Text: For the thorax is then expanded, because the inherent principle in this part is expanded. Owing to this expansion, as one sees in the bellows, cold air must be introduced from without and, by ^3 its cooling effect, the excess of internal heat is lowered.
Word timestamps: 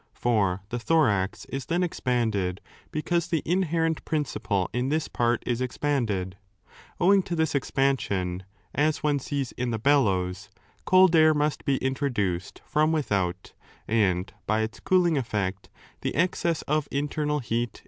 For 0.15 0.63
the 0.69 0.79
thorax 0.79 1.45
is 1.45 1.67
then 1.67 1.83
expanded, 1.83 2.59
because 2.89 3.27
the 3.27 3.43
inherent 3.45 4.03
principle 4.03 4.67
in 4.73 4.89
this 4.89 5.07
part 5.07 5.43
is 5.45 5.61
expanded. 5.61 6.37
Owing 6.99 7.21
to 7.21 7.35
this 7.35 7.53
expansion, 7.53 8.41
as 8.73 9.03
one 9.03 9.19
sees 9.19 9.51
in 9.51 9.69
the 9.69 9.77
bellows, 9.77 10.49
cold 10.85 11.15
air 11.15 11.35
must 11.35 11.65
be 11.65 11.77
introduced 11.77 12.61
from 12.65 12.91
without 12.91 13.53
and, 13.87 14.33
by 14.47 14.61
^3 14.61 14.63
its 14.63 14.79
cooling 14.79 15.17
effect, 15.19 15.69
the 16.01 16.15
excess 16.15 16.63
of 16.63 16.87
internal 16.89 17.37
heat 17.37 17.75
is 17.75 17.75
lowered. 17.75 17.79